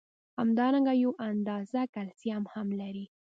همدارنګه 0.39 0.93
یو 1.03 1.11
اندازه 1.29 1.81
کلسیم 1.93 2.43
هم 2.53 2.67
لري. 2.79 3.05